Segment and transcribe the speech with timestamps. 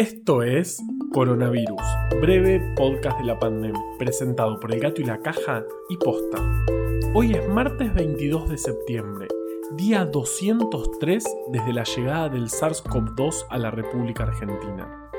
[0.00, 1.82] Esto es Coronavirus,
[2.22, 6.38] breve podcast de la pandemia, presentado por El Gato y la Caja y Posta.
[7.12, 9.28] Hoy es martes 22 de septiembre,
[9.76, 15.10] día 203 desde la llegada del SARS-CoV-2 a la República Argentina.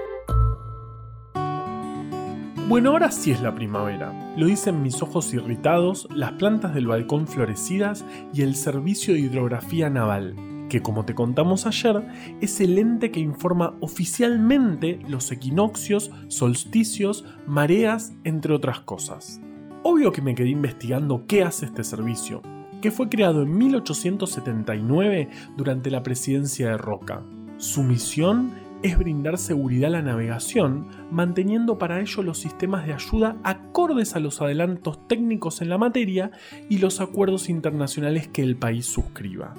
[2.67, 4.33] Bueno, ahora sí es la primavera.
[4.35, 8.03] Lo dicen mis ojos irritados, las plantas del balcón florecidas
[8.33, 10.35] y el servicio de hidrografía naval,
[10.71, 12.01] que como te contamos ayer,
[12.39, 19.41] es el ente que informa oficialmente los equinoccios, solsticios, mareas, entre otras cosas.
[19.83, 22.41] Obvio que me quedé investigando qué hace este servicio,
[22.81, 27.21] que fue creado en 1879 durante la presidencia de Roca.
[27.57, 33.35] Su misión es brindar seguridad a la navegación, manteniendo para ello los sistemas de ayuda
[33.43, 36.31] acordes a los adelantos técnicos en la materia
[36.69, 39.53] y los acuerdos internacionales que el país suscriba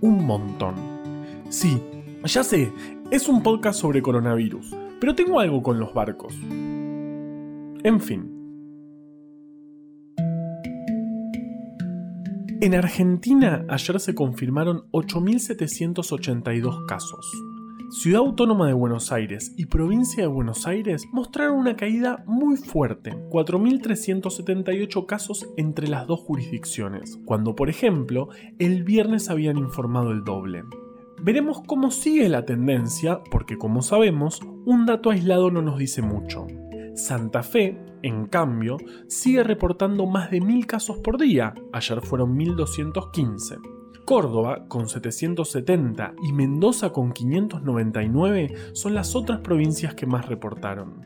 [0.00, 0.74] un montón.
[1.48, 1.80] Sí,
[2.24, 2.72] ya sé,
[3.10, 6.34] es un podcast sobre coronavirus, pero tengo algo con los barcos.
[7.84, 8.32] En fin.
[12.60, 17.30] En Argentina ayer se confirmaron 8.782 casos.
[17.88, 23.12] Ciudad Autónoma de Buenos Aires y Provincia de Buenos Aires mostraron una caída muy fuerte,
[23.30, 30.64] 4.378 casos entre las dos jurisdicciones, cuando por ejemplo el viernes habían informado el doble.
[31.22, 36.48] Veremos cómo sigue la tendencia, porque como sabemos, un dato aislado no nos dice mucho.
[36.96, 43.75] Santa Fe, en cambio, sigue reportando más de 1.000 casos por día, ayer fueron 1.215.
[44.06, 51.04] Córdoba con 770 y Mendoza con 599 son las otras provincias que más reportaron.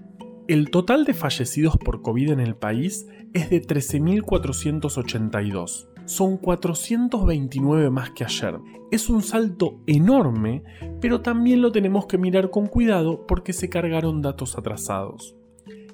[0.49, 5.89] El total de fallecidos por COVID en el país es de 13.482.
[6.05, 8.59] Son 429 más que ayer.
[8.91, 10.63] Es un salto enorme,
[11.01, 15.35] pero también lo tenemos que mirar con cuidado porque se cargaron datos atrasados.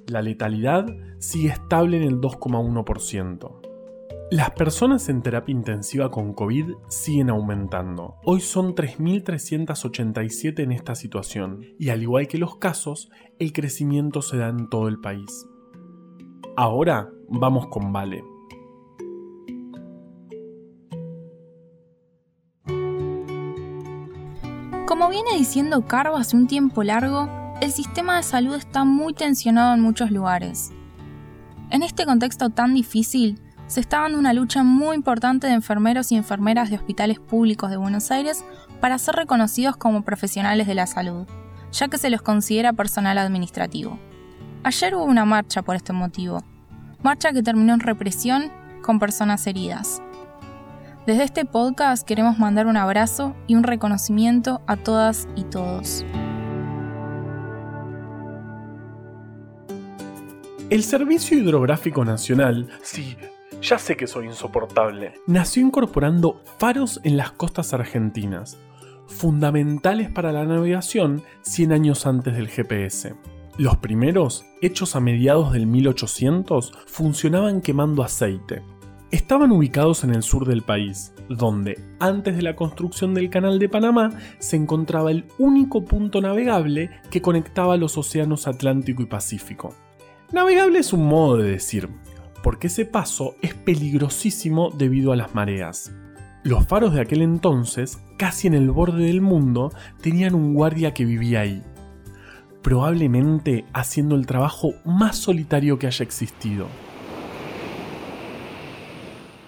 [0.09, 0.89] La letalidad
[1.21, 3.66] sigue estable en el 2,1%.
[4.29, 8.17] Las personas en terapia intensiva con COVID siguen aumentando.
[8.25, 14.39] Hoy son 3.387 en esta situación y al igual que los casos, el crecimiento se
[14.39, 15.47] da en todo el país.
[16.57, 18.25] Ahora vamos con Vale.
[24.89, 27.29] Como viene diciendo Carvo hace un tiempo largo,
[27.61, 30.73] el sistema de salud está muy tensionado en muchos lugares.
[31.71, 36.17] En este contexto tan difícil, se está dando una lucha muy importante de enfermeros y
[36.17, 38.45] enfermeras de hospitales públicos de Buenos Aires
[38.81, 41.27] para ser reconocidos como profesionales de la salud,
[41.73, 43.99] ya que se los considera personal administrativo.
[44.63, 46.45] Ayer hubo una marcha por este motivo,
[47.03, 50.01] marcha que terminó en represión con personas heridas.
[51.07, 56.05] Desde este podcast queremos mandar un abrazo y un reconocimiento a todas y todos.
[60.69, 63.17] El Servicio Hidrográfico Nacional, sí,
[63.67, 65.15] ya sé que soy insoportable.
[65.27, 68.59] Nació incorporando faros en las costas argentinas,
[69.09, 73.15] fundamentales para la navegación 100 años antes del GPS.
[73.59, 78.63] Los primeros, hechos a mediados del 1800, funcionaban quemando aceite.
[79.11, 83.69] Estaban ubicados en el sur del país, donde, antes de la construcción del Canal de
[83.69, 89.75] Panamá, se encontraba el único punto navegable que conectaba los océanos Atlántico y Pacífico.
[90.33, 91.89] Navegable es un modo de decir,
[92.47, 95.93] porque ese paso es peligrosísimo debido a las mareas.
[96.45, 101.05] Los faros de aquel entonces, casi en el borde del mundo, tenían un guardia que
[101.05, 101.61] vivía ahí,
[102.63, 106.69] probablemente haciendo el trabajo más solitario que haya existido.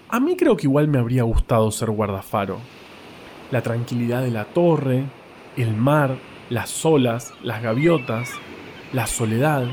[0.09, 2.59] A mí creo que igual me habría gustado ser guardafaro.
[3.49, 5.05] La tranquilidad de la torre,
[5.55, 6.17] el mar,
[6.49, 8.29] las olas, las gaviotas,
[8.91, 9.69] la soledad,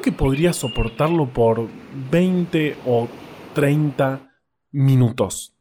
[0.00, 1.68] que podría soportarlo por
[2.10, 3.08] 20 o
[3.54, 4.30] 30
[4.72, 5.56] minutos.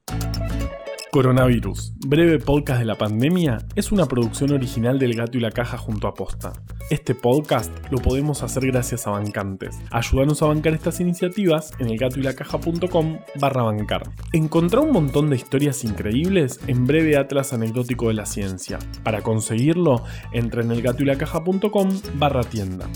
[1.11, 5.75] Coronavirus, breve podcast de la pandemia, es una producción original del Gato y la Caja
[5.75, 6.53] junto a Posta.
[6.91, 9.79] Este podcast lo podemos hacer gracias a bancantes.
[9.89, 14.03] Ayúdanos a bancar estas iniciativas en elgatoylacaja.com barra bancar.
[14.33, 18.77] Encontrá un montón de historias increíbles en breve atlas anecdótico de la ciencia.
[19.03, 21.89] Para conseguirlo, entra en elgatoylacaja.com
[22.19, 22.87] barra tienda.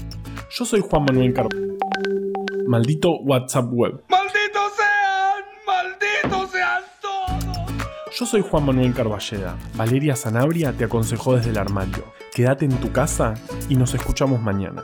[0.56, 1.48] Yo soy Juan Manuel Car...
[2.68, 4.04] Maldito WhatsApp web.
[4.08, 5.44] ¡Malditos sean!
[5.66, 8.16] ¡Malditos sean todos!
[8.16, 9.58] Yo soy Juan Manuel Carballeda.
[9.74, 12.06] Valeria Sanabria te aconsejó desde el armario.
[12.36, 13.34] Quédate en tu casa
[13.68, 14.84] y nos escuchamos mañana.